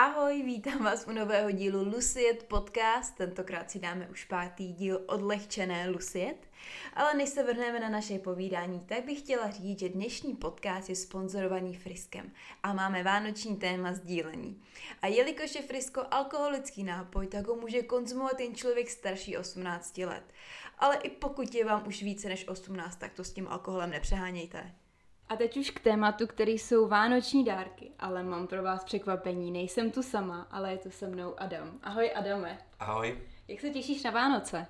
[0.00, 3.16] Ahoj, vítám vás u nového dílu Luciet Podcast.
[3.16, 6.36] Tentokrát si dáme už pátý díl odlehčené Luciet.
[6.94, 10.96] Ale než se vrhneme na naše povídání, tak bych chtěla říct, že dnešní podcast je
[10.96, 12.30] sponzorovaný Friskem
[12.62, 14.62] a máme vánoční téma sdílení.
[15.02, 20.24] A jelikož je Frisko alkoholický nápoj, tak ho může konzumovat jen člověk starší 18 let.
[20.78, 24.74] Ale i pokud je vám už více než 18, tak to s tím alkoholem nepřehánějte.
[25.30, 29.50] A teď už k tématu, který jsou vánoční dárky, ale mám pro vás překvapení.
[29.50, 31.70] Nejsem tu sama, ale je tu se mnou Adam.
[31.82, 32.58] Ahoj Adame.
[32.80, 33.18] Ahoj.
[33.48, 34.66] Jak se těšíš na Vánoce?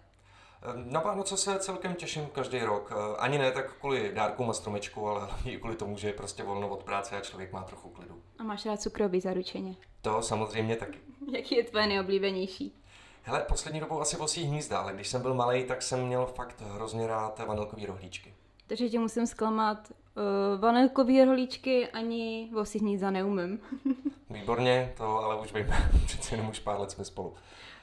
[0.75, 2.93] Na Vánoce se celkem těším každý rok.
[3.19, 6.69] Ani ne tak kvůli dárkům a stromečku, ale hlavně kvůli tomu, že je prostě volno
[6.69, 8.23] od práce a člověk má trochu klidu.
[8.39, 9.77] A máš rád cukrový zaručeně?
[10.03, 10.99] To samozřejmě taky.
[11.33, 12.75] Jaký je tvoje nejoblíbenější?
[13.23, 16.61] Hele, poslední dobou asi vosí hnízda, ale když jsem byl malý, tak jsem měl fakt
[16.61, 18.35] hrozně rád vanilkový rohlíčky.
[18.71, 19.89] Takže tě musím zklamat.
[19.91, 23.61] Uh, vanilkový rohlíčky ani vosí hnízda neumím.
[24.31, 25.67] Výborně, to ale už vím,
[26.07, 27.35] přece jenom už pár let jsme spolu.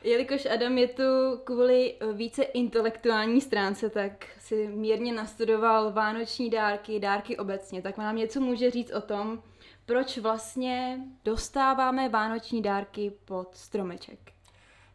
[0.03, 1.03] Jelikož Adam je tu
[1.43, 8.39] kvůli více intelektuální stránce, tak si mírně nastudoval vánoční dárky, dárky obecně, tak nám něco
[8.39, 9.43] může říct o tom,
[9.85, 14.36] proč vlastně dostáváme vánoční dárky pod stromeček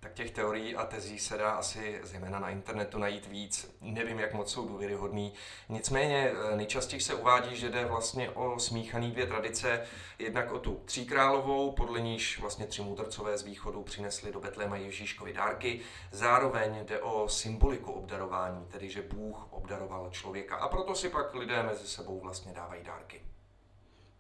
[0.03, 3.77] tak těch teorií a tezí se dá asi zejména na internetu najít víc.
[3.81, 5.33] Nevím, jak moc jsou důvěryhodný.
[5.69, 9.87] Nicméně eh, nejčastěji se uvádí, že jde vlastně o smíchaný dvě tradice.
[10.19, 15.33] Jednak o tu tříkrálovou, podle níž vlastně tři mudrcové z východu přinesli do Betléma Ježíškovi
[15.33, 15.81] dárky.
[16.11, 21.63] Zároveň jde o symboliku obdarování, tedy že Bůh obdaroval člověka a proto si pak lidé
[21.63, 23.23] mezi sebou vlastně dávají dárky.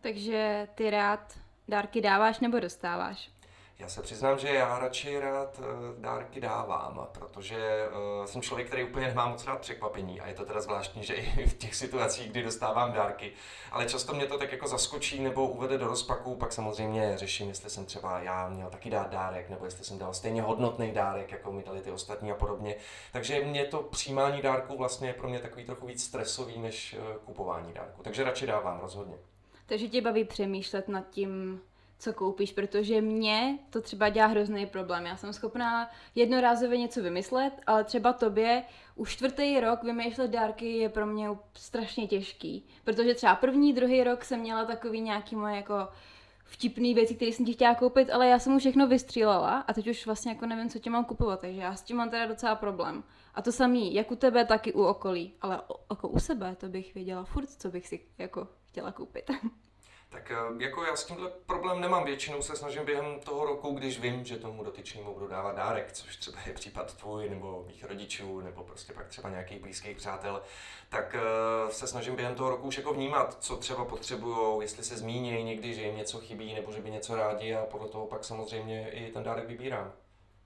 [0.00, 1.38] Takže ty rád
[1.68, 3.30] dárky dáváš nebo dostáváš?
[3.82, 8.84] Já se přiznám, že já radši rád eh, dárky dávám, protože uh, jsem člověk, který
[8.84, 12.30] úplně nemá moc rád překvapení a je to teda zvláštní, že i v těch situacích,
[12.30, 13.32] kdy dostávám dárky,
[13.72, 17.70] ale často mě to tak jako zaskočí nebo uvede do rozpaku, pak samozřejmě řeším, jestli
[17.70, 21.52] jsem třeba já měl taky dát dárek, nebo jestli jsem dal stejně hodnotný dárek, jako
[21.52, 22.76] mi dali ty ostatní a podobně.
[23.12, 27.18] Takže mě to přijímání dárku vlastně je pro mě takový trochu víc stresový než eh,
[27.24, 28.02] kupování dárku.
[28.02, 29.16] Takže radši dávám rozhodně.
[29.66, 31.60] Takže tě baví přemýšlet nad tím,
[32.02, 35.06] co koupíš, protože mě to třeba dělá hrozný problém.
[35.06, 38.64] Já jsem schopná jednorázově něco vymyslet, ale třeba tobě
[38.96, 42.66] už čtvrtý rok vymýšlet dárky je pro mě strašně těžký.
[42.84, 45.88] Protože třeba první, druhý rok jsem měla takový nějaký moje jako
[46.44, 49.88] vtipný věci, které jsem ti chtěla koupit, ale já jsem mu všechno vystřílela a teď
[49.88, 52.54] už vlastně jako nevím, co tě mám kupovat, takže já s tím mám teda docela
[52.54, 53.04] problém.
[53.34, 56.56] A to samý, jak u tebe, tak i u okolí, ale o, jako u sebe,
[56.56, 59.30] to bych věděla furt, co bych si jako chtěla koupit.
[60.12, 62.04] Tak eh, jako já s tímhle problém nemám.
[62.04, 66.16] Většinou se snažím během toho roku, když vím, že tomu dotyčnému budu dávat dárek, což
[66.16, 70.42] třeba je případ tvůj, nebo mých rodičů, nebo prostě pak třeba nějakých blízkých přátel,
[70.88, 74.96] tak eh, se snažím během toho roku už jako vnímat, co třeba potřebují, jestli se
[74.96, 78.24] zmíní někdy, že jim něco chybí, nebo že by něco rádi a podle toho pak
[78.24, 79.92] samozřejmě i ten dárek vybírám.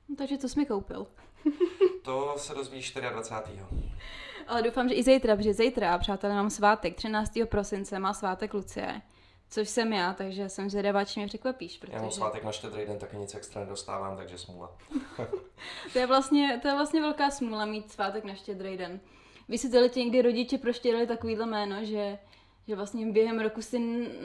[0.08, 1.06] No, takže co jsi mi koupil?
[2.02, 3.62] to se dozvíš 24.
[4.46, 7.38] Ale doufám, že i zítra, protože zítra, přátelé, mám svátek, 13.
[7.48, 9.02] prosince má svátek Lucie.
[9.48, 11.78] Což jsem já, takže jsem zvědavá, čím mě překvapíš.
[11.78, 11.92] Protože...
[11.92, 14.76] Já mám svátek na štědrý den, taky nic extra nedostávám, takže smůla.
[15.92, 19.00] to, je vlastně, to je vlastně velká smůla mít svátek na štědrý den.
[19.48, 22.18] Vy si tě někdy rodiče proštědili takovýhle jméno, že,
[22.68, 23.78] že vlastně během roku si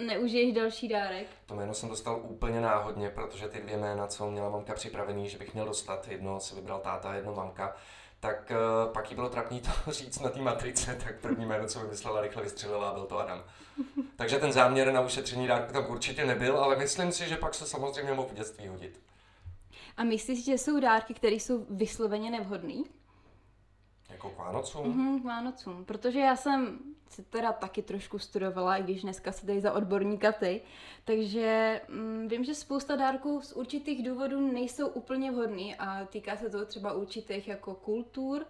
[0.08, 1.28] neužiješ další dárek?
[1.46, 5.38] To jméno jsem dostal úplně náhodně, protože ty dvě jména, co měla mamka připravený, že
[5.38, 7.76] bych měl dostat, jedno si vybral táta, jedno mamka,
[8.22, 11.80] tak uh, pak jí bylo trapný to říct na té matrice, tak první jméno, co
[11.80, 13.44] vymyslela, rychle vystřelila a byl to Adam.
[14.16, 17.66] Takže ten záměr na ušetření dárku tam určitě nebyl, ale myslím si, že pak se
[17.66, 19.00] samozřejmě mohl v dětství hodit.
[19.98, 22.84] A myslíš, že jsou dárky, které jsou vysloveně nevhodné?
[24.24, 24.88] Jako k Vánocům?
[24.88, 29.46] Mhm, k Vánocům, protože já jsem si teda taky trošku studovala, i když dneska se
[29.46, 30.62] tady za odborníka ty,
[31.06, 36.50] takže mm, vím, že spousta dárků z určitých důvodů nejsou úplně vhodný a týká se
[36.50, 38.46] to třeba určitých jako kultur,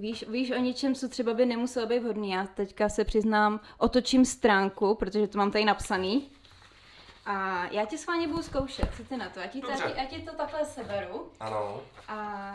[0.00, 2.30] Víš, víš o něčem, co třeba by nemuselo být vhodný.
[2.30, 6.30] Já teďka se přiznám, otočím stránku, protože to mám tady napsaný.
[7.26, 9.40] A já tě s vámi budu zkoušet, co ty na to?
[9.40, 11.32] Já ti, já ti, já ti to takhle seberu.
[11.40, 11.80] Ano.
[12.08, 12.54] A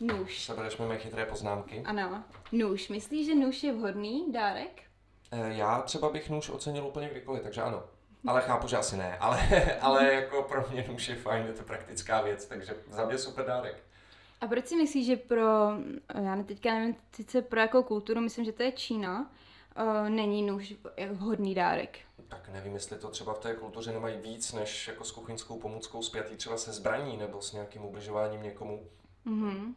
[0.00, 0.44] nůž.
[0.44, 1.82] Sebereš mi mé chytré poznámky.
[1.86, 2.24] Ano.
[2.52, 2.88] Nůž.
[2.88, 4.82] Myslíš, že nůž je vhodný dárek?
[5.30, 7.82] E, já třeba bych nůž ocenil úplně kdykoliv, takže ano.
[8.26, 9.18] Ale chápu, že asi ne.
[9.18, 9.48] Ale,
[9.80, 13.46] ale jako pro mě nůž je fajn, je to praktická věc, takže za mě super
[13.46, 13.82] dárek.
[14.40, 15.42] A proč si myslíš, že pro,
[16.22, 19.30] já ne, teďka nevím sice pro jakou kulturu, myslím, že to je Čína,
[19.76, 20.74] uh, není nůž
[21.10, 21.98] vhodný dárek?
[22.28, 26.02] Tak nevím, jestli to třeba v té kultuře nemají víc než jako s kuchyňskou pomůckou
[26.02, 28.88] spjatý třeba se zbraní nebo s nějakým ubližováním někomu.
[29.26, 29.74] Mm-hmm.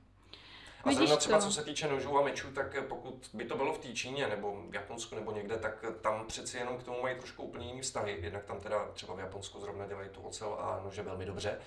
[0.84, 1.46] A Vidíš zrovna třeba to?
[1.46, 4.64] co se týče nožů a mečů, tak pokud by to bylo v té Číně nebo
[4.70, 8.18] v Japonsku nebo někde, tak tam přeci jenom k tomu mají trošku úplně jiný vztahy.
[8.22, 11.60] Jednak tam teda třeba v Japonsku zrovna dělají tu ocel a nože velmi dobře.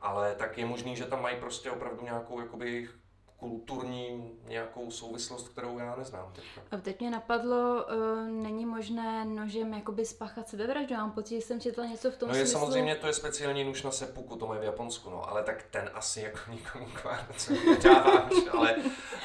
[0.00, 2.88] Ale tak je možný, že tam mají prostě opravdu nějakou jakoby
[3.42, 6.60] kulturní nějakou souvislost, kterou já neznám teďka.
[6.70, 10.94] A teď mě napadlo, uh, není možné nožem jakoby spáchat sebevraždu.
[10.94, 12.60] Mám pocit, že jsem četla něco v tom No je smyslu.
[12.60, 15.90] samozřejmě, to je speciální nůž na sepuku, to mají v Japonsku, no, ale tak ten
[15.94, 18.76] asi jako nikomu k Vánoce nedáváš, ale,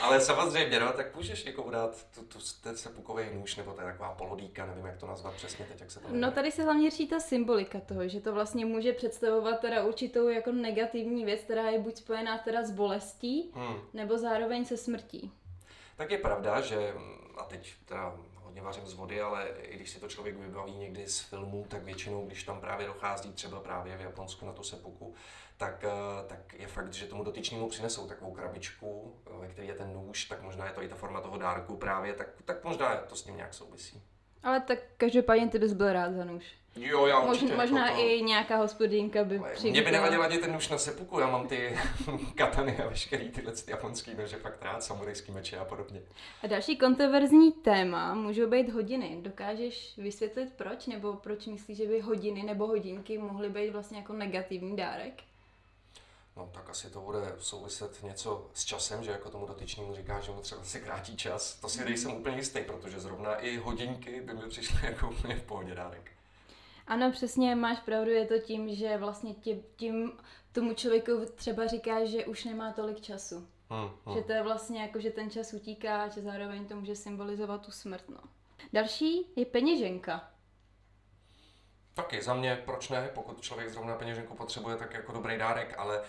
[0.02, 3.88] ale samozřejmě, no, tak můžeš někomu dát tu, tu, ten sepukový nůž, nebo to je
[3.88, 6.90] taková polodýka, nevím, jak to nazvat přesně teď, jak se to No tady se hlavně
[6.92, 11.70] řeší ta symbolika toho, že to vlastně může představovat teda určitou jako negativní věc, která
[11.70, 13.76] je buď spojená teda s bolestí, Hmm.
[13.94, 15.32] nebo zároveň se smrtí.
[15.96, 16.94] Tak je pravda, že,
[17.38, 21.08] a teď teda hodně vařím z vody, ale i když si to člověk vybaví někdy
[21.08, 25.14] z filmů, tak většinou, když tam právě dochází třeba právě v Japonsku na tu sepuku,
[25.58, 29.74] tak, eh, tak je fakt, že tomu dotyčnému přinesou takovou krabičku, eh, ve které je
[29.74, 32.96] ten nůž, tak možná je to i ta forma toho dárku právě, tak, tak možná
[32.96, 34.04] to s tím nějak souvisí.
[34.44, 36.44] Ale tak každopádně ty bys byl rád za nůž.
[36.80, 37.56] Jo, já určitě.
[37.56, 38.08] možná jako to...
[38.08, 41.48] i nějaká hospodinka by Ale Mě by nevadil ani ten nůž na sepuku, já mám
[41.48, 41.78] ty
[42.36, 46.02] katany a veškerý tyhle ty japonský nože fakt rád, samurajský meče a podobně.
[46.44, 49.18] A další kontroverzní téma můžou být hodiny.
[49.22, 54.14] Dokážeš vysvětlit proč, nebo proč myslíš, že by hodiny nebo hodinky mohly být vlastně jako
[54.14, 55.14] negativní dárek?
[56.38, 60.32] No tak asi to bude souviset něco s časem, že jako tomu dotyčnému říká, že
[60.32, 61.56] mu třeba si krátí čas.
[61.56, 65.44] To si nejsem úplně jistý, protože zrovna i hodinky by mi přišly jako úplně v
[65.44, 66.12] pohodě dárek.
[66.88, 70.12] Ano, přesně máš pravdu, je to tím, že vlastně tě, tím
[70.52, 73.48] tomu člověku třeba říká, že už nemá tolik času.
[73.70, 74.16] Hmm, Hmm.
[74.16, 77.72] Že to je vlastně jako, že ten čas utíká, že zároveň to může symbolizovat tu
[77.72, 78.10] smrt.
[78.10, 78.20] No.
[78.74, 80.30] Další je peněženka.
[81.94, 86.04] Taky za mě, proč ne, pokud člověk zrovna peněženku potřebuje, tak jako dobrý dárek, ale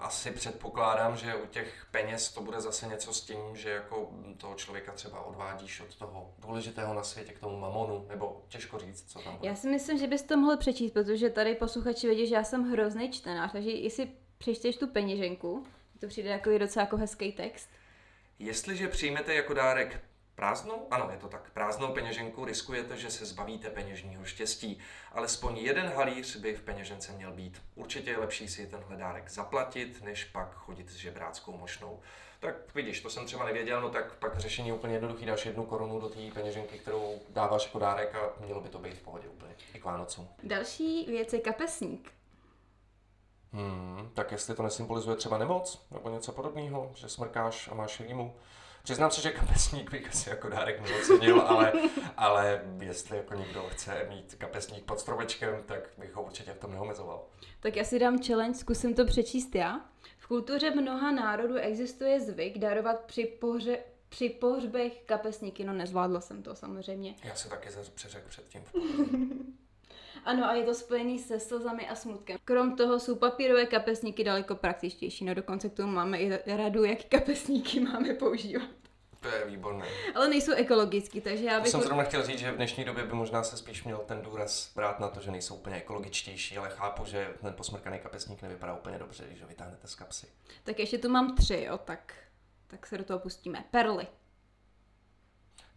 [0.00, 4.54] asi předpokládám, že u těch peněz to bude zase něco s tím, že jako toho
[4.54, 9.18] člověka třeba odvádíš od toho důležitého na světě k tomu mamonu, nebo těžko říct, co
[9.18, 9.48] tam bude.
[9.48, 12.70] Já si myslím, že bys to mohl přečíst, protože tady posluchači vědí, že já jsem
[12.70, 15.66] hrozný čtenář, takže jestli přečteš tu peněženku,
[16.00, 17.68] to přijde jako docela jako hezký text.
[18.38, 20.00] Jestliže přijmete jako dárek
[20.38, 24.78] prázdnou, ano, je to tak, prázdnou peněženku, riskujete, že se zbavíte peněžního štěstí.
[25.12, 27.62] Alespoň jeden halíř by v peněžence měl být.
[27.74, 32.00] Určitě je lepší si tenhle dárek zaplatit, než pak chodit s žebráckou mošnou.
[32.40, 35.66] Tak vidíš, to jsem třeba nevěděl, no tak pak řešení je úplně jednoduchý, dáš jednu
[35.66, 39.28] korunu do té peněženky, kterou dáváš jako dárek a mělo by to být v pohodě
[39.28, 40.28] úplně, i k Vánocům.
[40.42, 42.12] Další věc je kapesník.
[43.52, 48.34] Hmm, tak jestli to nesymbolizuje třeba nemoc nebo něco podobného, že smrkáš a máš rýmu.
[48.88, 51.72] Přiznám se, že kapesník bych asi jako dárek neocenil, ale,
[52.16, 56.72] ale jestli jako někdo chce mít kapesník pod stromečkem, tak bych ho určitě v tom
[56.72, 57.26] neomezoval.
[57.60, 59.80] Tak já si dám challenge, zkusím to přečíst já.
[60.18, 65.64] V kultuře mnoha národů existuje zvyk darovat při, pohře, při pohřbech kapesníky.
[65.64, 67.14] No nezvládla jsem to samozřejmě.
[67.24, 68.62] Já se taky zase přeřekl předtím.
[70.24, 72.38] Ano, a je to spojený se slzami a smutkem.
[72.44, 75.24] Krom toho jsou papírové kapesníky daleko praktičtější.
[75.24, 78.68] No dokonce k tomu máme i radu, jaký kapesníky máme používat.
[79.20, 79.86] To je výborné.
[80.14, 81.70] Ale nejsou ekologický, takže já Já bych...
[81.70, 84.72] jsem zrovna chtěl říct, že v dnešní době by možná se spíš měl ten důraz
[84.74, 88.98] brát na to, že nejsou úplně ekologičtější, ale chápu, že ten posmrkaný kapesník nevypadá úplně
[88.98, 90.26] dobře, když ho vytáhnete z kapsy.
[90.64, 92.14] Tak ještě tu mám tři, jo, tak,
[92.66, 93.64] tak se do toho pustíme.
[93.70, 94.06] Perly.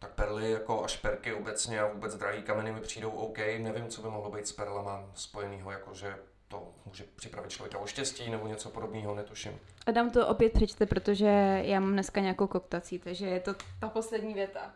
[0.01, 3.37] Tak perly jako a šperky obecně a vůbec drahý kameny mi přijdou OK.
[3.37, 6.17] Nevím, co by mohlo být s perlama spojenýho, jakože
[6.47, 9.59] to může připravit člověka o štěstí nebo něco podobného, netuším.
[9.85, 14.33] Adam to opět přečte, protože já mám dneska nějakou koktací, takže je to ta poslední
[14.33, 14.73] věta.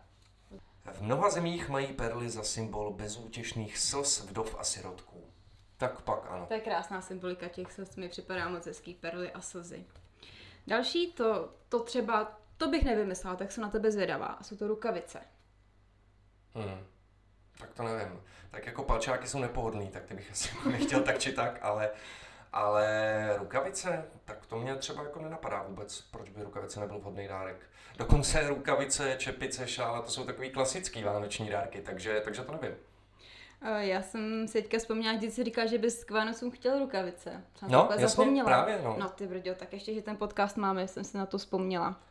[0.93, 5.23] V mnoha zemích mají perly za symbol bezútěšných slz, vdov a sirotků.
[5.77, 6.45] Tak pak ano.
[6.45, 9.85] To je krásná symbolika těch slz, mi připadá moc hezký, perly a slzy.
[10.67, 14.25] Další, to, to třeba, to bych nevymyslela, tak jsem na tebe zvědavá.
[14.25, 15.19] A jsou to rukavice.
[16.55, 16.85] Hmm.
[17.59, 18.21] Tak to nevím.
[18.51, 21.89] Tak jako palčáky jsou nepohodlný, tak ty bych asi nechtěl tak či tak, ale,
[22.53, 22.88] ale
[23.38, 27.69] rukavice, tak to mě třeba jako nenapadá vůbec, proč by rukavice nebyl vhodný dárek.
[27.97, 32.77] Dokonce rukavice, čepice, šála, to jsou takový klasický vánoční dárky, takže, takže to nevím.
[33.62, 37.43] A Já jsem si teďka vzpomněla, když jsi říkal, že bys k Vánocům chtěl rukavice.
[37.55, 38.45] Jsem No, jasně, zapomněla.
[38.47, 38.95] právě, no.
[39.00, 42.01] No ty brďo, tak ještě, že ten podcast máme, jsem si na to vzpomněla.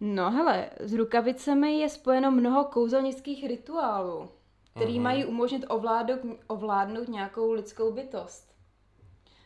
[0.00, 4.30] No hele, s rukavicemi je spojeno mnoho kouzelnických rituálů,
[4.76, 5.02] který Mhm.
[5.02, 8.54] mají umožnit ovládnout, ovládnout nějakou lidskou bytost.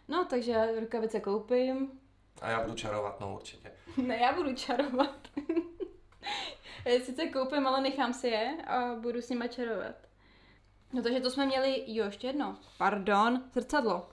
[0.08, 1.90] No, takže já rukavice koupím.
[2.42, 3.72] A já budu čarovat, no určitě.
[3.96, 5.28] Ne, já budu čarovat.
[7.04, 9.94] Sice koupím, ale nechám si je a budu s nima čarovat.
[10.92, 12.56] No takže to jsme měli, jo, ještě jedno.
[12.78, 14.08] Pardon, zrcadlo.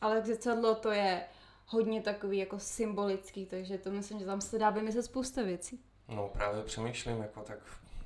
[0.00, 1.22] Ale zrcadlo to je
[1.70, 5.80] hodně takový jako symbolický, takže to myslím, že tam se dá vymyslet spousta věcí.
[6.08, 7.58] No právě přemýšlím, jako tak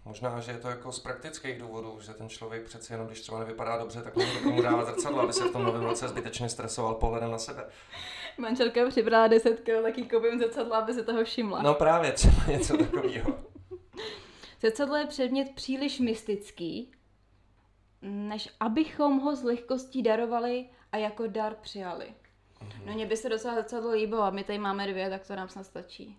[0.06, 3.38] Možná, že je to jako z praktických důvodů, že ten člověk přeci jenom, když třeba
[3.38, 7.30] nevypadá dobře, tak tomu dávat zrcadlo, aby se v tom novém roce zbytečně stresoval pohledem
[7.30, 7.64] na sebe.
[8.38, 11.62] Manželka přibrala 10 kg, tak jí koupím zrcadlo, aby se toho všimla.
[11.62, 13.38] No právě, třeba něco takového.
[14.60, 16.92] Zrcadlo je předmět příliš mystický,
[18.02, 22.14] než abychom ho s lehkostí darovali a jako dar přijali.
[22.68, 22.86] Mm-hmm.
[22.86, 25.48] No mě by se docela zrcadlo líbilo, a my tady máme dvě, tak to nám
[25.48, 26.18] snad stačí.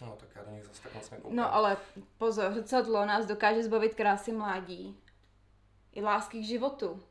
[0.00, 1.36] No, tak já do nich zase tak moc nekoukám.
[1.36, 1.76] No ale
[2.18, 4.96] pozor, zrcadlo nás dokáže zbavit krásy mládí.
[5.92, 7.02] I lásky k životu.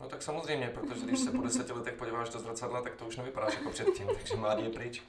[0.00, 3.16] No tak samozřejmě, protože když se po deseti letech podíváš do zrcadla, tak to už
[3.16, 5.02] nevypadáš jako předtím, takže mládí je pryč.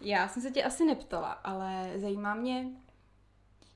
[0.00, 2.66] Já jsem se tě asi neptala, ale zajímá mě,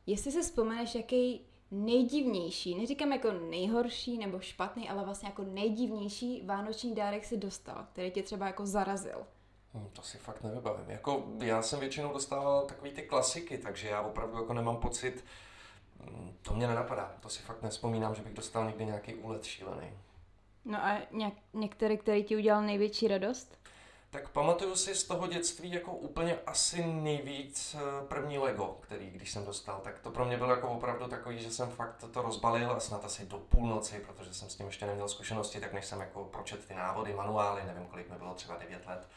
[0.07, 6.95] jestli se vzpomeneš, jaký nejdivnější, neříkám jako nejhorší nebo špatný, ale vlastně jako nejdivnější vánoční
[6.95, 9.27] dárek si dostal, který tě třeba jako zarazil.
[9.75, 10.91] Hmm, to si fakt nevybavím.
[10.91, 15.25] Jako já jsem většinou dostával takový ty klasiky, takže já opravdu jako nemám pocit,
[16.01, 17.15] hmm, to mě nenapadá.
[17.21, 19.91] To si fakt nespomínám, že bych dostal někdy nějaký úlet šílený.
[20.65, 23.60] No a něk- některý, který ti udělal největší radost?
[24.13, 29.31] Tak pamatuju si z toho dětství jako úplně asi nejvíc eh, první Lego, který když
[29.31, 32.73] jsem dostal, tak to pro mě bylo jako opravdu takový, že jsem fakt to rozbalil
[32.73, 36.01] a snad asi do půlnoci, protože jsem s tím ještě neměl zkušenosti, tak než jsem
[36.01, 39.09] jako pročet ty návody, manuály, nevím kolik mi bylo, třeba 9 let,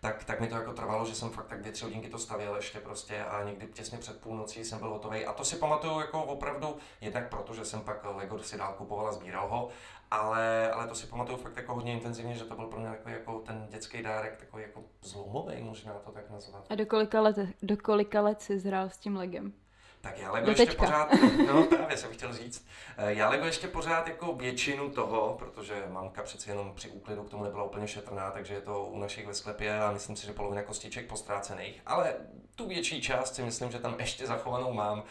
[0.00, 2.56] tak, tak mi to jako trvalo, že jsem fakt tak dvě, tři hodinky to stavěl
[2.56, 5.26] ještě prostě a někdy těsně před půlnocí jsem byl hotový.
[5.26, 9.08] A to si pamatuju jako opravdu, jednak proto, že jsem pak Lego si dál kupoval
[9.08, 9.68] a sbíral ho,
[10.10, 13.14] ale, ale to si pamatuju fakt jako hodně intenzivně, že to byl pro mě takový
[13.14, 16.66] jako ten dětský dárek, takový jako zlomový, možná to tak nazvat.
[16.70, 19.52] A do kolika let, do kolika let jsi zhrál s tím legem?
[20.00, 21.08] Tak já Lego ještě pořád,
[21.46, 26.22] no právě jsem chtěl říct, eh, já Lego ještě pořád jako většinu toho, protože mamka
[26.22, 29.34] přeci jenom při úklidu k tomu nebyla úplně šetrná, takže je to u našich ve
[29.34, 32.14] sklepě a myslím si, že polovina kostiček postrácených, ale
[32.54, 35.02] tu větší část si myslím, že tam ještě zachovanou mám.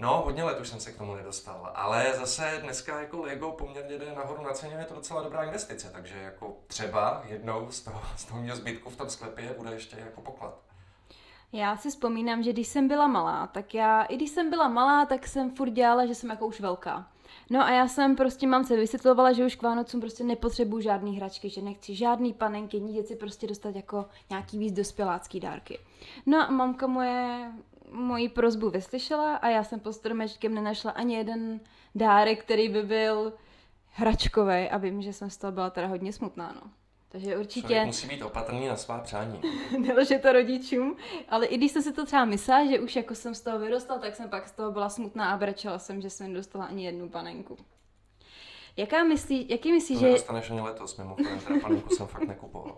[0.00, 3.98] No, hodně let už jsem se k tomu nedostal, ale zase dneska jako Lego poměrně
[3.98, 8.00] jde nahoru na ceně, je to docela dobrá investice, takže jako třeba jednou z toho,
[8.16, 10.58] z toho zbytku v tom sklepě bude ještě jako poklad.
[11.52, 15.06] Já si vzpomínám, že když jsem byla malá, tak já, i když jsem byla malá,
[15.06, 17.06] tak jsem furt dělala, že jsem jako už velká.
[17.50, 21.50] No a já jsem prostě mamce vysvětlovala, že už k Vánocům prostě nepotřebuju žádný hračky,
[21.50, 25.78] že nechci žádný panenky, nic si prostě dostat jako nějaký víc dospělácký dárky.
[26.26, 27.52] No a mamka moje
[27.92, 31.60] moji prozbu vyslyšela a já jsem pod stromečkem nenašla ani jeden
[31.94, 33.32] dárek, který by byl
[33.92, 36.70] hračkový a vím, že jsem z toho byla teda hodně smutná, no.
[37.08, 37.66] Takže určitě...
[37.66, 39.40] Člověk musí být opatrný na svá přání.
[39.78, 40.96] Nelže to rodičům,
[41.28, 43.98] ale i když jsem si to třeba myslela, že už jako jsem z toho vyrostla,
[43.98, 47.08] tak jsem pak z toho byla smutná a brečela jsem, že jsem nedostala ani jednu
[47.08, 47.56] panenku.
[48.76, 50.06] Jaká myslí, jaký myslíš, to že...
[50.06, 52.76] nedostaneš ani letos, mimochodem, teda panenku jsem fakt nekupoval.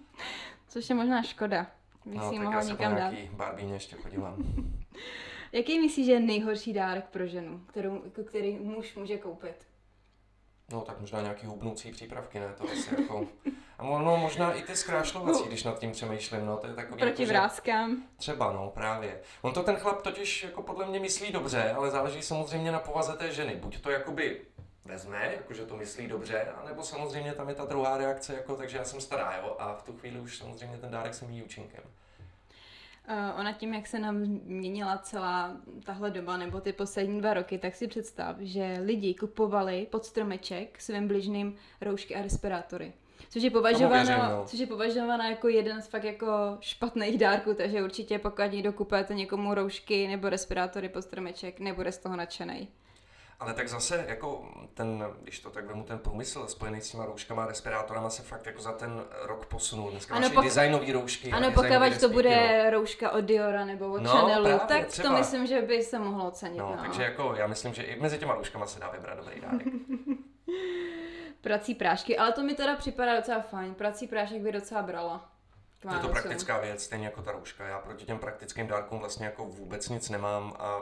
[0.68, 1.66] Což je možná škoda.
[2.06, 3.14] Bych no, si tak mohla já někam dát.
[3.30, 4.36] Barbíně ještě podívám.
[5.52, 9.66] Jaký myslíš, že je nejhorší dárek pro ženu, kterou, jako který muž může koupit?
[10.72, 12.54] No tak možná nějaký hubnoucí přípravky, ne?
[12.58, 13.26] To asi jako...
[13.78, 15.46] A no, možná i ty zkrášlovací, no.
[15.46, 17.00] když nad tím přemýšlím, no to je takový...
[17.00, 18.02] Proti jako, vrázkám.
[18.16, 19.20] Třeba, no, právě.
[19.42, 23.12] On to ten chlap totiž jako podle mě myslí dobře, ale záleží samozřejmě na povaze
[23.12, 23.56] té ženy.
[23.56, 24.40] Buď to jakoby
[24.86, 28.84] vezme, jakože to myslí dobře, anebo samozřejmě tam je ta druhá reakce, jako takže já
[28.84, 31.84] jsem stará, jo, a v tu chvíli už samozřejmě ten dárek se míjí účinkem.
[33.08, 37.58] Uh, ona tím, jak se nám měnila celá tahle doba, nebo ty poslední dva roky,
[37.58, 42.92] tak si představ, že lidi kupovali pod stromeček svým bližným roušky a respirátory.
[43.28, 44.44] Což je, považováno, no.
[44.46, 49.14] což je považováno jako jeden z fakt jako špatných dárků, takže určitě pokud někdo kupujete
[49.14, 52.68] někomu roušky nebo respirátory pod stromeček, nebude z toho nadšený.
[53.40, 57.44] Ale tak zase, jako ten, když to tak vemu, ten průmysl spojený s těma rouškama
[57.44, 59.90] a respirátorama se fakt jako za ten rok posunul.
[59.90, 61.32] Dneska ano, pok- designový roušky.
[61.32, 62.70] Ano, pokud to bude jo.
[62.70, 65.08] rouška od Diora nebo od no, Chanelu, právě, tak třeba.
[65.08, 66.58] to myslím, že by se mohlo ocenit.
[66.58, 69.40] No, no, takže jako já myslím, že i mezi těma rouškama se dá vybrat dobrý
[69.40, 69.66] dárek.
[71.40, 73.74] Prací prášky, ale to mi teda připadá docela fajn.
[73.74, 75.28] Prací prášek by docela brala.
[75.92, 77.66] Je to praktická věc, stejně jako ta rouška.
[77.66, 80.80] Já proti těm praktickým dárkům vlastně jako vůbec nic nemám a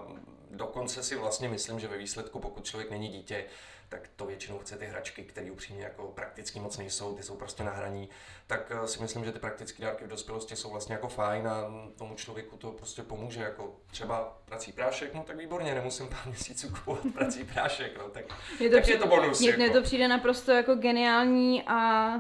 [0.55, 3.45] dokonce si vlastně myslím, že ve výsledku, pokud člověk není dítě,
[3.89, 7.65] tak to většinou chce ty hračky, které upřímně jako prakticky moc nejsou, ty jsou prostě
[7.65, 8.09] na hraní,
[8.47, 11.65] tak eh, si myslím, že ty praktické dárky v dospělosti jsou vlastně jako fajn a
[11.99, 16.69] tomu člověku to prostě pomůže, jako třeba prací prášek, no tak výborně, nemusím pár měsíců
[16.69, 18.25] kupovat prací prášek, no tak
[18.61, 19.41] je to, tak přijde, je to bonus.
[19.41, 19.73] Mně jako.
[19.73, 22.11] to přijde naprosto jako geniální a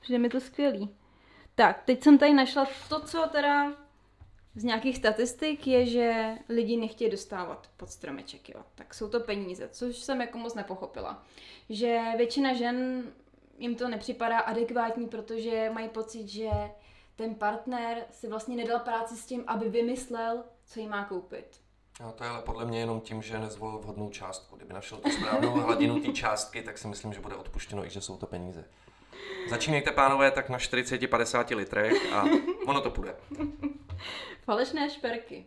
[0.00, 0.96] přijde mi to skvělý.
[1.54, 3.72] Tak, teď jsem tady našla to, co teda
[4.58, 8.60] z nějakých statistik je, že lidi nechtějí dostávat pod stromeček, jo.
[8.74, 11.24] Tak jsou to peníze, což jsem jako moc nepochopila.
[11.70, 13.02] Že většina žen
[13.58, 16.50] jim to nepřipadá adekvátní, protože mají pocit, že
[17.16, 21.60] ten partner si vlastně nedal práci s tím, aby vymyslel, co jí má koupit.
[22.00, 24.56] No, to je ale podle mě jenom tím, že nezvolil vhodnou částku.
[24.56, 28.00] Kdyby našel tu správnou hladinu té částky, tak si myslím, že bude odpuštěno i že
[28.00, 28.64] jsou to peníze.
[29.48, 32.24] Začínejte, pánové, tak na 40-50 litrech a
[32.66, 33.16] ono to půjde.
[34.44, 35.46] Falešné šperky.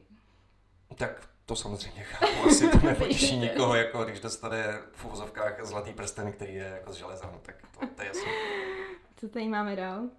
[0.95, 6.31] Tak to samozřejmě chápu, asi to nepotěší nikoho, jako když dostane v uvozovkách zlatý prsten,
[6.31, 8.31] který je jako z železa, no, tak to, to je jasné.
[9.17, 10.09] Co tady máme dál?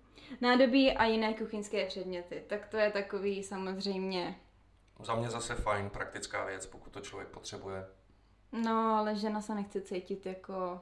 [0.40, 2.42] Nádobí a jiné kuchyňské předměty.
[2.46, 4.36] Tak to je takový samozřejmě...
[5.02, 7.86] Za mě zase fajn, praktická věc, pokud to člověk potřebuje.
[8.52, 10.80] No, ale žena se nechce cítit jako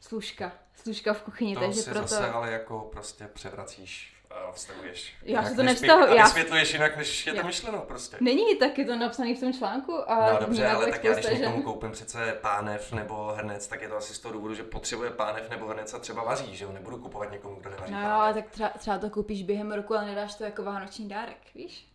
[0.00, 0.52] služka.
[0.74, 2.06] Služka v kuchyni, to takže si proto...
[2.06, 4.19] zase ale jako prostě převracíš
[4.52, 5.14] vztahuješ.
[5.22, 8.16] Já si to nevztahuji, já- vysvětluješ jinak, než je to myšleno prostě.
[8.20, 11.24] Není taky to napsané v tom článku a No dobře, ale tak tak já když
[11.24, 14.62] spousta někomu koupím přece pánev nebo hrnec, tak je to asi z toho důvodu, že
[14.62, 16.72] potřebuje pánev nebo hrnec a třeba vaří, že jo?
[16.72, 18.12] Nebudu kupovat někomu, kdo nevaří No pánev.
[18.12, 21.86] ale tak třeba, třeba to koupíš během roku, ale nedáš to jako vánoční dárek, víš?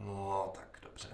[0.00, 1.08] No, tak dobře.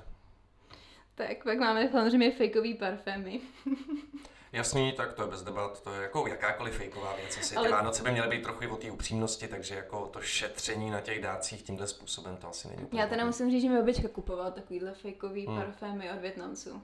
[1.15, 3.41] Tak pak máme samozřejmě fakeový parfémy.
[4.53, 7.39] Jasný, tak to je bez debat, to je jako jakákoliv fejková věc.
[7.39, 10.21] Asi Ale- ty Vánoce by měly být trochu i o té upřímnosti, takže jako to
[10.21, 12.89] šetření na těch dárcích tímhle způsobem to asi není.
[12.93, 15.57] Já teda musím říct, že mi babička kupovala takovýhle fakeový Hmm.
[15.57, 16.83] parfémy od Větnamců.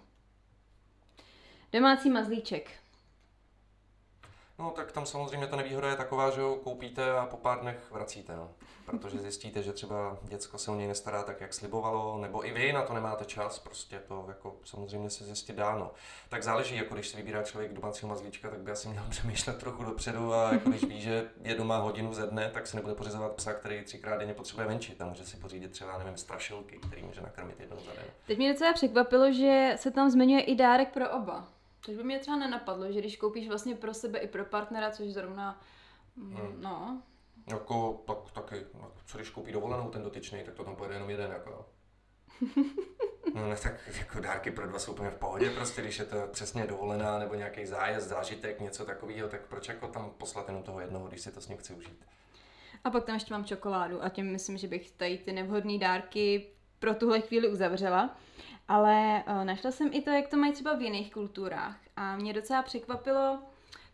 [1.72, 2.70] Domácí mazlíček.
[4.58, 7.78] No tak tam samozřejmě ta nevýhoda je taková, že ho koupíte a po pár dnech
[7.90, 8.50] vracíte, no.
[8.86, 12.72] Protože zjistíte, že třeba děcko se o něj nestará tak, jak slibovalo, nebo i vy
[12.72, 15.90] na to nemáte čas, prostě to jako samozřejmě se zjistit dá, no.
[16.28, 19.84] Tak záleží, jako když si vybírá člověk domácího mazlíčka, tak by asi měl přemýšlet trochu
[19.84, 23.32] dopředu a jako když ví, že je doma hodinu ze dne, tak si nebude pořizovat
[23.32, 27.20] psa, který třikrát denně potřebuje venčit a může si pořídit třeba, nevím, strašilky, který může
[27.20, 28.04] nakrmit jednou za den.
[28.26, 31.48] Teď mě docela překvapilo, že se tam zmiňuje i dárek pro oba.
[31.84, 35.06] Což by mě třeba nenapadlo, že když koupíš vlastně pro sebe i pro partnera, což
[35.08, 35.60] zrovna,
[36.16, 36.60] mm, Hmm.
[36.62, 37.02] no,
[37.46, 41.10] Jako pak taky, no, co když koupí dovolenou ten dotyčný, tak to tam pojede jenom
[41.10, 41.68] jeden, jako.
[43.34, 46.16] No ne, tak jako dárky pro dva jsou úplně v pohodě, prostě když je to
[46.32, 50.80] přesně dovolená nebo nějaký zájezd, zážitek, něco takového, tak proč jako tam poslat jenom toho
[50.80, 52.04] jednoho, když si to s ním chci užít.
[52.84, 56.46] A pak tam ještě mám čokoládu a tím myslím, že bych tady ty nevhodné dárky
[56.78, 58.16] pro tuhle chvíli uzavřela.
[58.68, 61.76] Ale uh, našla jsem i to, jak to mají třeba v jiných kulturách.
[61.96, 63.38] A mě docela překvapilo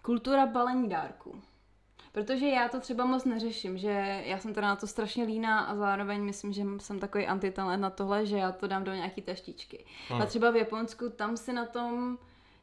[0.02, 1.42] kultura balení dárků.
[2.12, 5.76] Protože já to třeba moc neřeším, že já jsem teda na to strašně líná a
[5.76, 9.84] zároveň myslím, že jsem takový antitalent na tohle, že já to dám do nějaký taštičky.
[10.08, 10.22] Hmm.
[10.22, 12.18] A třeba v Japonsku tam si na tom,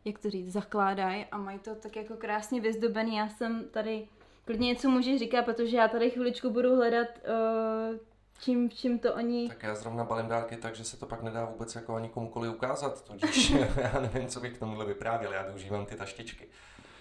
[0.05, 3.15] jak to říct, zakládají a mají to tak jako krásně vyzdobený.
[3.15, 4.07] Já jsem tady
[4.45, 7.97] klidně něco můžeš říkat, protože já tady chviličku budu hledat, uh,
[8.39, 9.47] čím, čím to oni...
[9.47, 12.52] Tak já zrovna balím dárky tak, že se to pak nedá vůbec jako ani komukoliv
[12.52, 13.50] ukázat, tudíž
[13.82, 16.47] já nevím, co bych k tomuhle vyprávěl, já využívám ty taštičky.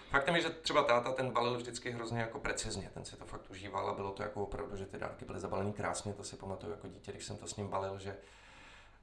[0.09, 3.51] Faktem je, že třeba táta ten balil vždycky hrozně jako precizně, ten si to fakt
[3.51, 6.71] užíval a bylo to jako opravdu, že ty dárky byly zabalený krásně, to si pamatuju
[6.71, 8.17] jako dítě, když jsem to s ním balil, že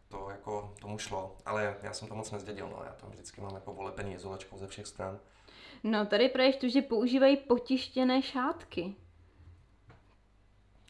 [0.09, 3.55] to jako tomu šlo, ale já jsem to moc nezdědil, no, já tam vždycky mám
[3.55, 5.21] jako volepený izolačkou ze všech stran.
[5.83, 8.95] No tady praješ tu, že používají potištěné šátky.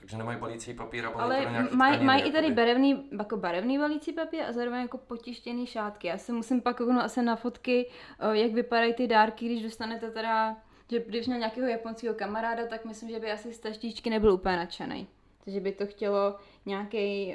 [0.04, 2.52] Takže nemají balící papír a balí to Ale do nějaký mají tkaniny, maj i tady
[2.52, 6.06] barevný, jako barevný balící papír a zároveň jako potištěný šátky.
[6.06, 7.90] Já se musím pak kouknout asi na fotky,
[8.20, 10.56] o, jak vypadají ty dárky, když dostanete teda,
[10.90, 14.56] že když měl nějakého japonského kamaráda, tak myslím, že by asi z taštičky nebyl úplně
[14.56, 15.08] nadšený.
[15.44, 16.36] Takže by to chtělo
[16.66, 17.34] nějaký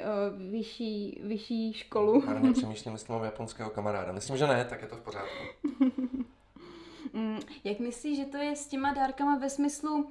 [0.50, 2.22] vyšší, vyšší školu.
[2.26, 4.12] Marně přemýšlím, jestli mám japonského kamaráda.
[4.12, 5.44] Myslím, že ne, tak je to v pořádku.
[7.12, 10.10] Mm, jak myslíš, že to je s těma dárkama ve smyslu,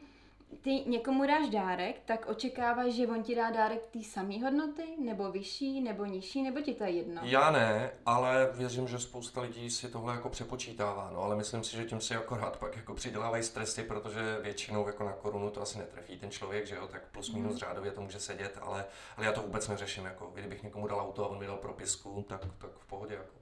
[0.61, 5.31] ty někomu dáš dárek, tak očekáváš, že on ti dá dárek té samé hodnoty, nebo
[5.31, 7.21] vyšší, nebo nižší, nebo ti to je jedno?
[7.23, 11.77] Já ne, ale věřím, že spousta lidí si tohle jako přepočítává, no, ale myslím si,
[11.77, 15.77] že tím si akorát pak jako přidělávají stresy, protože většinou jako na korunu to asi
[15.77, 18.85] netrefí ten člověk, že jo, tak plus minus řádově to může sedět, ale,
[19.17, 22.25] ale já to vůbec neřeším, jako kdybych někomu dal auto a on mi dal propisku,
[22.27, 23.33] tak, tak v pohodě, jako.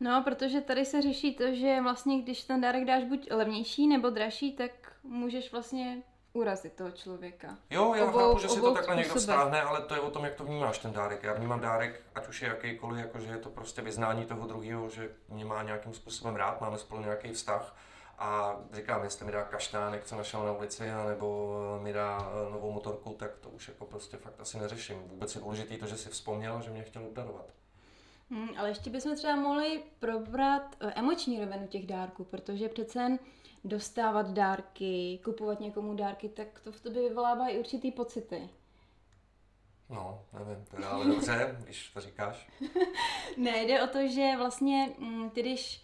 [0.00, 4.10] No, protože tady se řeší to, že vlastně když ten dárek dáš buď levnější nebo
[4.10, 4.70] dražší, tak
[5.02, 6.02] můžeš vlastně
[6.38, 7.56] urazit toho člověka.
[7.70, 10.24] Jo, já Obou- chápu, že si to takhle někdo vztáhne, ale to je o tom,
[10.24, 11.22] jak to vnímáš ten dárek.
[11.22, 14.88] Já vnímám dárek, ať už je jakýkoliv, jako že je to prostě vyznání toho druhého,
[14.90, 17.76] že mě má nějakým způsobem rád, máme spolu nějaký vztah.
[18.18, 22.72] A říkám, jestli mi dá kaštánek, co našel na ulici, nebo mi dá eh, novou
[22.72, 25.08] motorku, tak to už jako prostě fakt asi neřeším.
[25.08, 27.44] Vůbec je důležitý to, že si vzpomněl, že mě chtěl obdarovat.
[28.30, 33.18] Hmm, ale ještě bychom třeba mohli probrat eh, emoční rovinu těch dárků, protože přece jen
[33.64, 38.48] dostávat dárky, kupovat někomu dárky, tak to v tobě vyvolává i určitý pocity.
[39.90, 42.48] No, nevím, teda, ale dobře, když to říkáš.
[43.36, 45.82] Ne, jde o to, že vlastně mm, ty když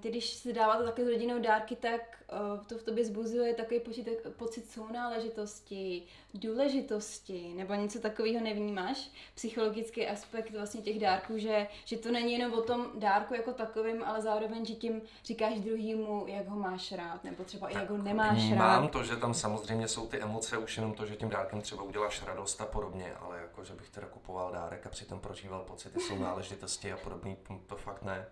[0.00, 4.08] ty když si dáváte také rodinou dárky, tak uh, to v tobě zbuzuje takový pocit,
[4.36, 6.02] pocit sounáležitosti,
[6.34, 9.10] důležitosti, nebo něco takového nevnímáš?
[9.34, 14.04] Psychologický aspekt vlastně těch dárků, že, že to není jenom o tom dárku jako takovým,
[14.04, 17.98] ale zároveň, že tím říkáš druhýmu, jak ho máš rád, nebo třeba tak jak ho
[17.98, 18.58] nemáš rád.
[18.58, 21.82] Mám to, že tam samozřejmě jsou ty emoce, už jenom to, že tím dárkem třeba
[21.82, 26.00] uděláš radost a podobně, ale jako, že bych teda kupoval dárek a přitom prožíval pocity
[26.00, 28.26] sounáležitosti a podobný, to fakt ne.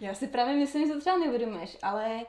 [0.00, 2.26] Já si právě myslím, že to třeba neuvědomuješ, ale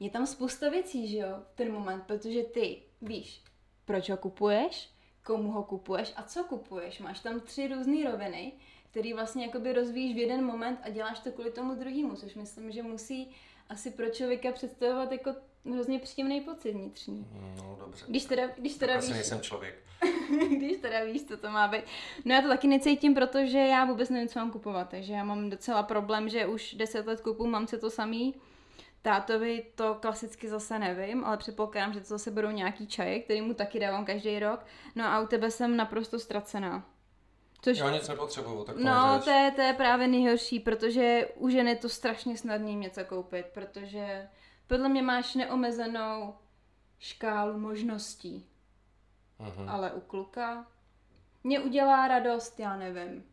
[0.00, 3.42] je tam spousta věcí, že jo, v ten moment, protože ty víš,
[3.84, 4.90] proč ho kupuješ,
[5.24, 6.98] komu ho kupuješ a co kupuješ.
[6.98, 8.52] Máš tam tři různé roviny,
[8.92, 12.72] který vlastně jakoby rozvíjíš v jeden moment a děláš to kvůli tomu druhému, což myslím,
[12.72, 13.30] že musí
[13.68, 15.34] asi pro člověka představovat jako
[15.72, 17.26] hrozně příjemný pocit vnitřní.
[17.56, 18.04] No dobře.
[18.08, 19.10] Když teda, když teda víš...
[19.10, 19.74] nejsem člověk.
[20.56, 21.84] když teda víš, co to má být.
[22.24, 25.50] No já to taky necítím, protože já vůbec nevím, co mám kupovat, takže já mám
[25.50, 28.34] docela problém, že už deset let kupu mám se to samý.
[29.02, 33.54] Tátovi to klasicky zase nevím, ale předpokládám, že to zase budou nějaký čaje, který mu
[33.54, 34.60] taky dávám každý rok.
[34.94, 36.91] No a u tebe jsem naprosto ztracená.
[37.62, 37.78] Což...
[37.78, 41.70] Já nic nepotřebuju, tak to No, to je, to je právě nejhorší, protože u ženy
[41.70, 44.28] je to strašně snadný něco koupit, protože
[44.66, 46.34] podle mě máš neomezenou
[46.98, 48.46] škálu možností.
[49.40, 49.70] Uh-huh.
[49.70, 50.66] Ale u kluka
[51.44, 53.24] mě udělá radost, já nevím.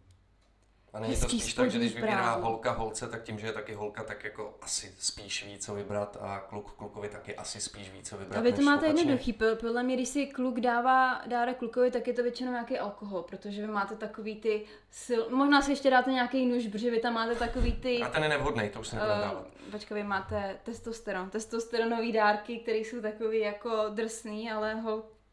[0.93, 3.73] A není to spíš tak, že když vybírá holka holce, tak tím, že je taky
[3.73, 8.03] holka, tak jako asi spíš ví, co vybrat a kluk klukovi taky asi spíš ví,
[8.03, 8.39] co vybrat.
[8.39, 12.13] A vy to máte jednoduchý, podle mě, když si kluk dává dárek klukovi, tak je
[12.13, 14.65] to většinou nějaký alkohol, protože vy máte takový ty
[15.03, 15.21] sil...
[15.29, 18.01] Možná si ještě dáte nějaký nůž, protože vy tam máte takový ty...
[18.01, 19.47] A ten je nevhodný, to už se nebudeme uh, dávat.
[19.71, 24.73] Počkej, vy máte testosteron, testosteronový dárky, které jsou takový jako drsný, ale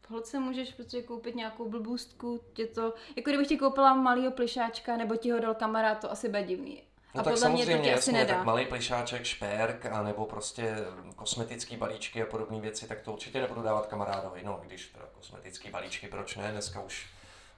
[0.09, 4.97] hol, holce můžeš prostě koupit nějakou blbůstku, tě to, jako kdybych ti koupila malýho plišáčka,
[4.97, 6.83] nebo ti ho dal kamarád, to asi bude divný.
[7.15, 8.33] No a tak podle samozřejmě, mě to jasně, nedá.
[8.35, 10.75] tak malý plišáček, šperk, a nebo prostě
[11.15, 14.41] kosmetický balíčky a podobné věci, tak to určitě nebudu dávat kamarádovi.
[14.43, 17.07] No, když teda kosmetický balíčky, proč ne, dneska už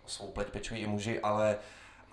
[0.06, 1.58] o svou pleť pečují i muži, ale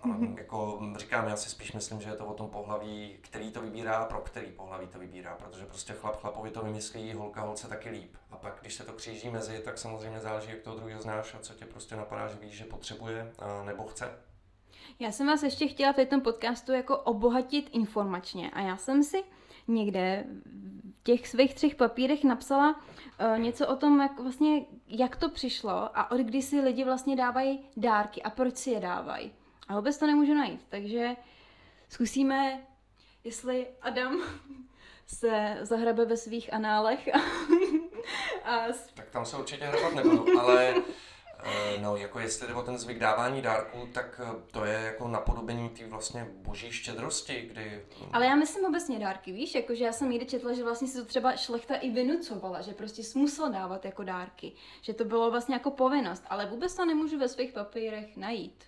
[0.04, 0.38] Mm-hmm.
[0.38, 3.96] Jako říkám, já si spíš myslím, že je to o tom pohlaví, který to vybírá
[3.96, 7.90] a pro který pohlaví to vybírá, protože prostě chlap chlapovi to vymyslí, holka holce taky
[7.90, 8.16] líp.
[8.30, 11.38] A pak, když se to kříží mezi, tak samozřejmě záleží, jak toho druhého znáš a
[11.38, 14.10] co tě prostě napadá, že víš, že potřebuje a nebo chce.
[14.98, 19.24] Já jsem vás ještě chtěla v tom podcastu jako obohatit informačně a já jsem si
[19.68, 20.24] někde
[21.00, 25.98] v těch svých třech papírech napsala uh, něco o tom, jak vlastně, jak to přišlo
[25.98, 29.32] a od kdy si lidi vlastně dávají dárky a proč si je dávají.
[29.68, 31.16] A vůbec to nemůžu najít, takže
[31.88, 32.66] zkusíme,
[33.24, 34.22] jestli Adam
[35.06, 37.08] se zahrabe ve svých análech.
[37.14, 37.18] A,
[38.50, 38.66] a...
[38.94, 40.74] Tak tam se určitě hrabat nebudu, ale
[41.44, 45.08] eh, no, jako jestli jde o ten zvyk dávání dárků, tak eh, to je jako
[45.08, 47.86] napodobení té vlastně boží štědrosti, kdy...
[48.12, 51.04] Ale já myslím obecně dárky, víš, jakože já jsem někde četla, že vlastně si to
[51.04, 54.52] třeba šlechta i vynucovala, že prostě jsi musel dávat jako dárky,
[54.82, 58.64] že to bylo vlastně jako povinnost, ale vůbec to nemůžu ve svých papírech najít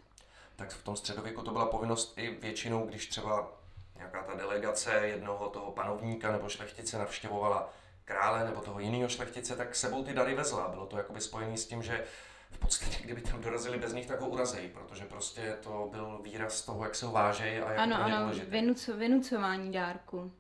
[0.58, 3.52] tak v tom středověku to byla povinnost i většinou, když třeba
[3.96, 7.72] nějaká ta delegace jednoho toho panovníka nebo šlechtice navštěvovala
[8.04, 10.68] krále nebo toho jiného šlechtice, tak sebou ty dary vezla.
[10.68, 12.04] Bylo to jakoby spojené s tím, že
[12.50, 16.62] v podstatě, kdyby tam dorazili bez nich, tak ho urazí, protože prostě to byl výraz
[16.62, 18.50] toho, jak se ho vážejí a jak ano, to ano, důležité.
[18.50, 20.32] Vynuco, vynucování dárku.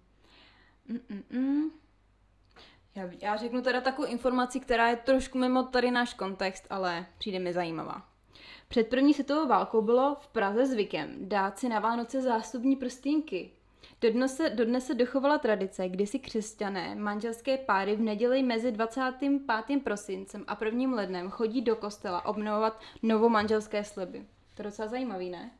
[0.90, 1.70] Mm-mm.
[2.94, 7.38] Já, já řeknu teda takovou informaci, která je trošku mimo tady náš kontext, ale přijde
[7.38, 8.07] mi zajímavá.
[8.68, 13.50] Před první světovou válkou bylo v Praze zvykem dát si na Vánoce zástupní prstínky.
[14.00, 19.82] Dodnes se, dodnes se dochovala tradice, kdy si křesťané manželské páry v neděli mezi 25.
[19.84, 20.96] prosincem a 1.
[20.96, 24.26] lednem chodí do kostela obnovovat novomanželské sliby.
[24.54, 25.50] To je docela zajímavý, ne?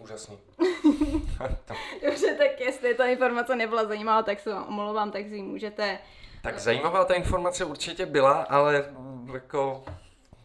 [0.00, 0.38] Úžasný.
[2.04, 5.98] Dobře, tak jestli ta informace nebyla zajímavá, tak se vám omlouvám, tak si můžete...
[6.42, 8.94] Tak zajímavá ta informace určitě byla, ale
[9.32, 9.84] jako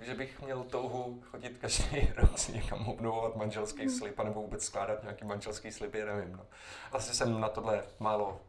[0.02, 3.90] že bych měl touhu chodit každý rok si někam obnovovat manželský hmm.
[3.90, 6.36] slib, nebo vůbec skládat nějaký manželský slib, já nevím.
[6.36, 6.46] No.
[6.92, 8.42] Asi jsem na tohle málo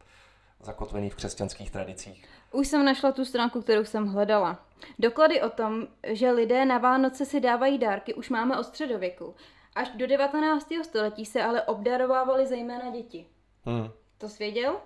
[0.60, 2.24] zakotvený v křesťanských tradicích.
[2.52, 4.66] Už jsem našla tu stránku, kterou jsem hledala.
[4.98, 9.34] Doklady o tom, že lidé na Vánoce si dávají dárky, už máme od středověku.
[9.74, 10.68] Až do 19.
[10.82, 13.26] století se ale obdarovávaly zejména děti.
[13.64, 13.90] Hmm.
[14.18, 14.76] To svěděl?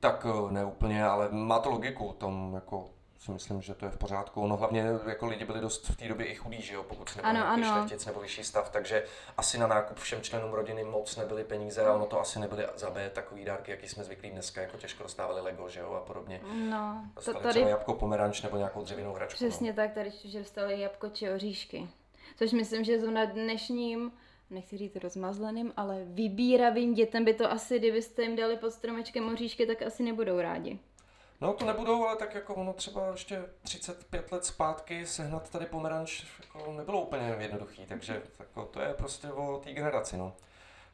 [0.00, 2.14] Tak eh, ne úplně, ale má to logiku.
[2.18, 2.90] Tom jako
[3.24, 4.42] si myslím, že to je v pořádku.
[4.42, 7.22] Ono hlavně jako lidi byli dost v té době i chudí, že jo, pokud si
[7.22, 9.04] nebyl ano, šlechtic nebo vyšší stav, takže
[9.36, 12.90] asi na nákup všem členům rodiny moc nebyly peníze a ono to asi nebyly za
[12.90, 16.40] B takový dárky, jaký jsme zvyklí dneska, jako těžko dostávali Lego, že jo, a podobně.
[16.70, 17.48] No, to tady...
[17.50, 19.36] třeba jabko, pomeranč nebo nějakou dřevěnou hračku.
[19.36, 19.76] Přesně no.
[19.76, 21.88] tak, tady že dostali jabko či oříšky.
[22.36, 24.12] Což myslím, že na dnešním
[24.50, 29.66] nechci říct rozmazleným, ale vybíravým dětem by to asi, kdybyste jim dali pod stromečkem oříšky,
[29.66, 30.78] tak asi nebudou rádi.
[31.44, 36.24] No to nebudou, ale tak jako ono třeba ještě 35 let zpátky sehnat tady pomeranč
[36.40, 40.32] jako nebylo úplně jednoduchý, takže jako to je prostě o té generaci, no.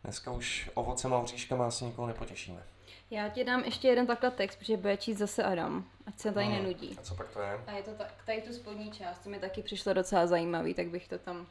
[0.04, 2.62] Dneska už ovocem a oříškama asi nikoho nepotěšíme.
[3.10, 6.46] Já ti dám ještě jeden takhle text, protože bude číst zase Adam, ať se tady
[6.46, 6.54] Hmm.
[6.54, 6.96] nenudí.
[6.98, 7.60] A co pak to je?
[7.66, 10.86] A je to tak, tady tu spodní část, to mi taky přišlo docela zajímavý, tak
[10.88, 11.46] bych to tam...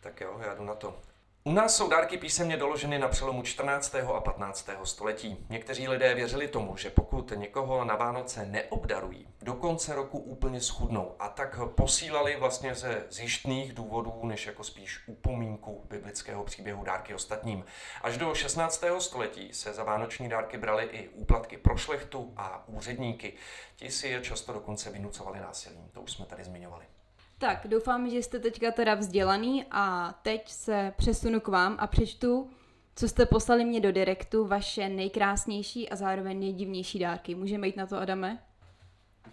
[0.00, 0.98] Tak jo, já jdu na to.
[1.46, 3.94] U nás jsou dárky písemně doloženy na přelomu 14.
[3.94, 4.70] a 15.
[4.84, 5.46] století.
[5.48, 11.16] Někteří lidé věřili tomu, že pokud někoho na Vánoce neobdarují, do konce roku úplně schudnou
[11.18, 17.64] a tak posílali vlastně ze zjištných důvodů, než jako spíš upomínku biblického příběhu dárky ostatním.
[18.02, 18.84] Až do 16.
[18.98, 23.32] století se za vánoční dárky brali i úplatky pro šlechtu a úředníky.
[23.76, 26.93] Ti si je často dokonce vynucovali násilím, to už jsme tady zmiňovali.
[27.44, 32.50] Tak, doufám, že jste teďka teda vzdělaný a teď se přesunu k vám a přečtu,
[32.96, 37.34] co jste poslali mě do direktu, vaše nejkrásnější a zároveň nejdivnější dárky.
[37.34, 38.42] Můžeme jít na to, Adame?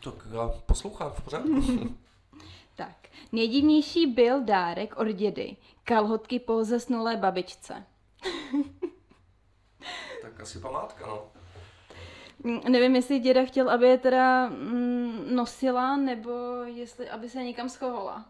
[0.03, 1.97] Tak já poslouchám v pořádku.
[2.75, 5.57] Tak, nejdivnější byl dárek od dědy.
[5.83, 7.85] Kalhotky po zesnulé babičce.
[10.21, 11.31] tak asi památka, no.
[12.43, 16.31] Mm, Nevím, jestli děda chtěl, aby je teda mm, nosila, nebo
[16.65, 18.25] jestli, aby se někam schovala.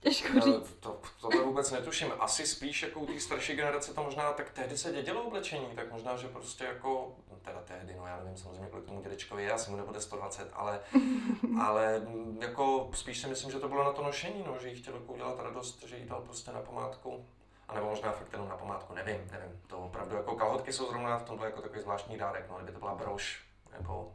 [0.00, 0.76] Těžko Ale říct.
[0.80, 2.12] to, tohle vůbec netuším.
[2.18, 5.92] Asi spíš jako u té starší generace to možná, tak tehdy se dědilo oblečení, tak
[5.92, 9.52] možná, že prostě jako, no teda tehdy, no já nevím samozřejmě, kolik tomu dědečkovi je,
[9.52, 10.80] asi mu nebude 120, ale,
[11.60, 14.82] ale mm, jako spíš si myslím, že to bylo na to nošení, no, že jí
[14.82, 17.26] chtěl jako udělat radost, že jí dal prostě na památku.
[17.68, 19.60] A nebo možná fakt jenom na památku, nevím, nevím.
[19.66, 22.78] To opravdu jako kalhotky jsou zrovna v tomhle jako takový zvláštní dárek, no, kdyby to
[22.78, 23.47] byla brož,
[23.78, 24.12] nebo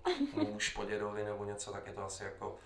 [0.52, 2.60] nůž po dědovi, nebo něco, tak je to asi jako,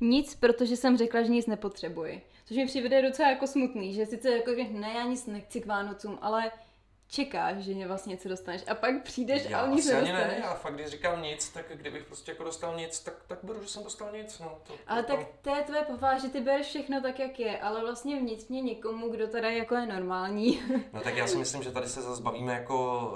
[0.00, 2.22] Nic, protože jsem řekla, že nic nepotřebuji.
[2.44, 6.18] Což mi přivede docela jako smutný, že sice jako ne, já nic nechci k Vánocům,
[6.22, 6.50] ale
[7.08, 10.26] čekáš, že mě vlastně něco dostaneš a pak přijdeš Já a nic nedostaneš.
[10.26, 13.62] ne, já fakt, když říkám nic, tak kdybych prostě jako dostal nic, tak, tak beru,
[13.62, 14.58] že jsem dostal nic, no.
[14.66, 17.58] To, Ale to, tak to je tvoje povaha, že ty bereš všechno tak, jak je,
[17.58, 20.62] ale vlastně vnitřně někomu, kdo teda jako je normální.
[20.92, 23.06] No tak já si myslím, že tady se zase bavíme jako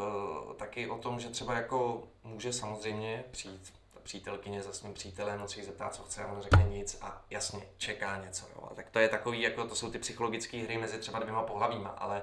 [0.49, 5.43] uh, taky o tom, že třeba jako může samozřejmě přijít ta přítelkyně za svým přítelem,
[5.43, 8.69] on se jí zeptá, co chce a on řekne nic a jasně čeká něco, jo.
[8.71, 11.89] A tak to je takový, jako to jsou ty psychologické hry mezi třeba dvěma pohlavíma,
[11.89, 12.23] ale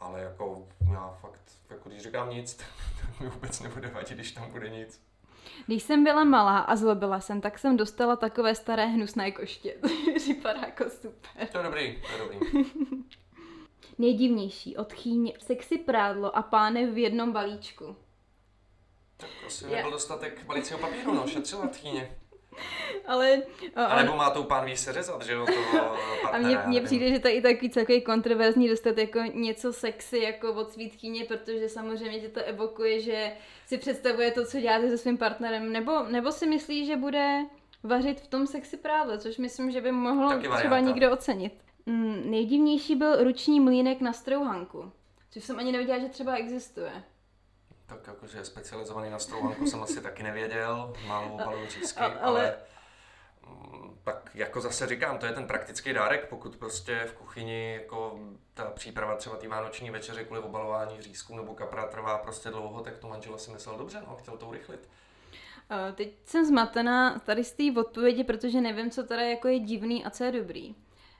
[0.00, 2.66] ale jako já fakt, jako když říkám nic, tak,
[3.00, 5.00] tak mi vůbec nebude vadit, když tam bude nic.
[5.66, 9.74] Když jsem byla malá a zlobila jsem, tak jsem dostala takové staré hnusné koště.
[9.80, 11.46] To připadá jako super.
[11.52, 12.64] To je dobrý, to je dobrý.
[13.98, 17.96] Nejdivnější od chýně sexy prádlo a pánev v jednom balíčku.
[19.16, 22.16] Tak asi Já- nebyl dostatek balicího papíru, no, šetřila tchýně.
[23.06, 23.42] Ale,
[23.74, 26.48] a, A nebo má tou pánví seřezat, že jo, toho a partnera.
[26.48, 30.52] mně, mně přijde, že to je i takový celkový kontroverzní dostat jako něco sexy jako
[30.52, 33.32] od svítkyně, protože samozřejmě tě to evokuje, že
[33.66, 37.44] si představuje to, co děláte se svým partnerem, nebo, nebo si myslí, že bude
[37.82, 41.52] vařit v tom sexy prádle, což myslím, že by mohl Taky třeba někdo ocenit.
[41.86, 44.92] Mm, nejdivnější byl ruční mlýnek na strouhanku,
[45.30, 46.92] což jsem ani nevěděla, že třeba existuje.
[47.86, 52.20] Tak jakože je specializovaný na strouhanku jsem asi taky nevěděl, málo obalů řízky, ale...
[52.20, 52.56] ale- ale
[53.72, 58.18] mm, tak jako zase říkám, to je ten praktický dárek, pokud prostě v kuchyni jako
[58.54, 62.98] ta příprava třeba té vánoční večeře kvůli obalování řízků nebo kapra trvá prostě dlouho, tak
[62.98, 64.88] to manžel si myslel dobře, no, chtěl to urychlit.
[65.94, 70.10] Teď jsem zmatená tady z té odpovědi, protože nevím, co teda jako je divný a
[70.10, 70.74] co je dobrý.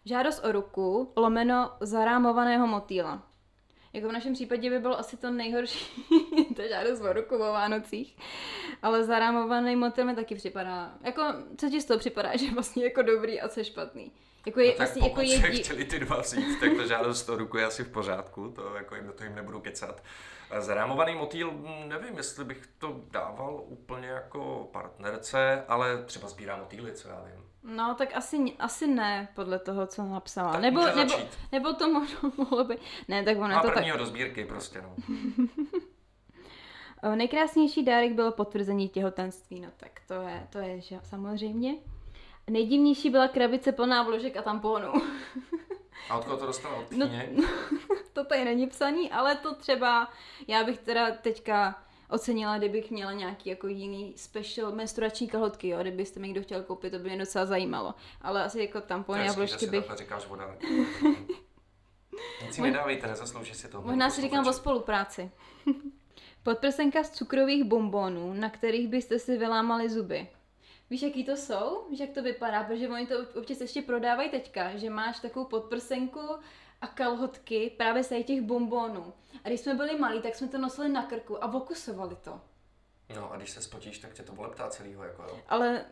[0.04, 3.22] Žádost o ruku, lomeno zarámovaného motýla.
[3.96, 6.04] Jako v našem případě by bylo asi to nejhorší,
[6.56, 8.16] ta žádost o ruku o Vánocích.
[8.82, 11.22] Ale zarámovaný motýl mi taky připadá, jako
[11.56, 14.12] co ti z toho připadá, že je vlastně jako dobrý a co je špatný.
[14.46, 16.86] Jako je, No tak vlastně pokud jako je se chtěli ty dva vzít, tak to
[16.86, 20.02] žádost o ruku je asi v pořádku, to jako jim do toho jim nebudu kecat.
[20.58, 26.92] Zarámovaný motýl, mm, nevím, jestli bych to dával úplně jako partnerce, ale třeba sbírá motýly,
[26.92, 27.45] co já vím.
[27.66, 30.52] No, tak asi, asi ne, podle toho, co napsala.
[30.52, 31.38] Tak nebo, nebo, začít.
[31.52, 32.78] nebo to možno mohlo být.
[33.08, 33.98] Ne, tak ono je to tak.
[33.98, 34.94] do sbírky prostě, no.
[37.14, 41.74] Nejkrásnější dárek bylo potvrzení těhotenství, no tak to je, to je že, samozřejmě.
[42.50, 44.92] Nejdivnější byla krabice plná vložek a tamponů.
[46.10, 46.76] A od koho to dostala?
[46.76, 47.28] Od No, tchýně?
[48.12, 50.08] to tady není psaný, ale to třeba,
[50.48, 56.20] já bych teda teďka ocenila, kdybych měla nějaký jako jiný special menstruační kalhotky, jo, kdybyste
[56.20, 57.94] mi někdo chtěl koupit, to by mě docela zajímalo.
[58.22, 59.84] Ale asi jako tampony a vložky bych...
[59.96, 60.56] říkáš voda.
[62.44, 63.82] Nic si nedávejte, nezaslouží si to.
[63.82, 65.30] Možná si říkám o spolupráci.
[66.42, 70.28] Podprsenka z cukrových bombonů, na kterých byste si vylámali zuby.
[70.90, 71.86] Víš, jaký to jsou?
[71.90, 72.64] Víš, jak to vypadá?
[72.64, 76.20] Protože oni to občas ještě prodávají teďka, že máš takovou podprsenku
[76.80, 79.14] a kalhotky právě z těch bombónů.
[79.44, 82.40] A když jsme byli malí, tak jsme to nosili na krku a vokusovali to.
[83.14, 85.40] No a když se spotíš, tak tě to voleptá celýho, jako jo.
[85.48, 85.84] Ale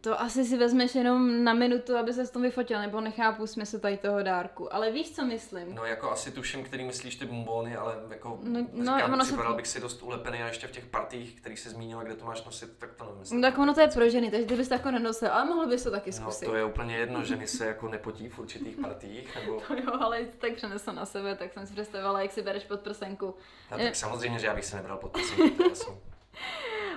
[0.00, 3.78] to asi si vezmeš jenom na minutu, aby se s tom vyfotil, nebo nechápu smysl
[3.78, 4.74] tady toho dárku.
[4.74, 5.74] Ale víš, co myslím?
[5.74, 9.16] No jako asi tuším, který myslíš ty bombóny, ale jako No, no, no, říkám, ono
[9.16, 12.02] no, se- připadal bych si dost ulepený a ještě v těch partích, který jsi zmínila,
[12.02, 13.40] kde to máš nosit, tak to nemyslím.
[13.40, 15.66] No, tak ono to je pro ženy, takže ty bys to jako nenosil, ale mohl
[15.66, 16.44] bys to taky No, zkusit.
[16.48, 19.52] to je úplně jedno, ženy se jako nepotí v určitých partích, nebo...
[19.84, 23.34] jo, ale tak přenesl na sebe, tak jsem si představila, jak si bereš pod prsenku.
[23.70, 25.52] No, tak samozřejmě, že já bych se nebral pod to jasný.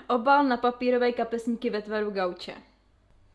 [0.10, 2.56] Obal na papírové kapesníky ve tvaru gauče.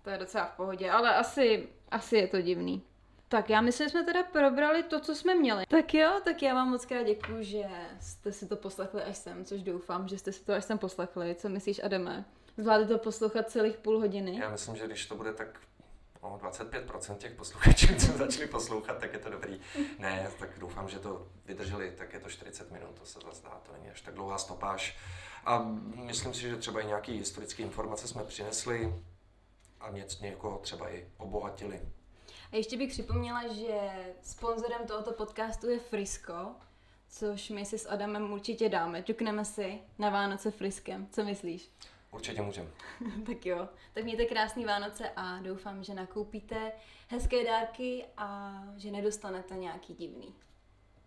[0.02, 2.82] To je docela v pohodě, ale asi, asi je to divný.
[3.28, 5.66] Tak já myslím, že jsme teda probrali to, co jsme měli.
[5.66, 7.64] Tak jo, tak já vám moc krát děkuju, že
[8.00, 11.34] jste si to poslechli až sem, což doufám, že jste si to až sem poslechli.
[11.34, 12.24] Co myslíš, Adame?
[12.56, 14.38] Zvládli to poslouchat celých půl hodiny?
[14.38, 15.60] Já myslím, že když to bude tak
[16.24, 19.60] no, 25% těch posluchačů, co začali poslouchat, tak je to dobrý.
[19.98, 23.60] Ne, tak doufám, že to vydrželi, tak je to 40 minut, to se zase dá,
[23.66, 24.96] to není až tak dlouhá stopáž.
[25.44, 25.58] A
[25.94, 28.94] myslím si, že třeba i nějaké historické informace jsme přinesli
[29.80, 31.80] a něco někoho třeba i obohatili.
[32.52, 33.90] A ještě bych připomněla, že
[34.22, 36.54] sponzorem tohoto podcastu je Frisko,
[37.08, 39.02] což my si s Adamem určitě dáme.
[39.02, 41.08] Ťukneme si na Vánoce Friskem.
[41.10, 41.70] Co myslíš?
[42.14, 42.70] Určitě můžeme.
[43.26, 43.68] tak jo.
[43.92, 46.72] Tak mějte krásný Vánoce a doufám, že nakoupíte
[47.08, 50.34] hezké dárky a že nedostanete nějaký divný.